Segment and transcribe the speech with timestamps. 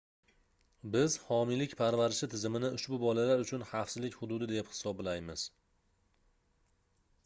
[0.95, 5.49] biz homiylik parvarishi tizimini ushbu bolalar uchun xavfsizlik hududi deb hisoblaymiz